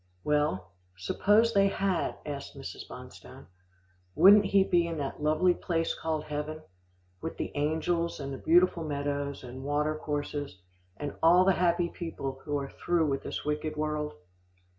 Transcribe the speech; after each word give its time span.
"Well, 0.23 0.71
suppose 0.97 1.53
they 1.53 1.67
had," 1.67 2.15
asked 2.25 2.57
Mrs. 2.57 2.87
Bonstone, 2.89 3.45
"wouldn't 4.15 4.45
he 4.45 4.63
be 4.63 4.87
in 4.87 4.97
that 4.97 5.21
lovely 5.21 5.53
place 5.53 5.93
called 5.93 6.23
heaven, 6.23 6.63
with 7.21 7.37
the 7.37 7.51
angels 7.53 8.19
and 8.19 8.33
the 8.33 8.39
beautiful 8.39 8.83
meadows, 8.83 9.43
and 9.43 9.63
watercourses, 9.63 10.59
and 10.97 11.13
all 11.21 11.45
the 11.45 11.51
happy 11.53 11.89
people 11.89 12.41
who 12.43 12.57
are 12.57 12.71
through 12.71 13.05
with 13.11 13.21
this 13.21 13.45
wicked 13.45 13.77
world?" 13.77 14.13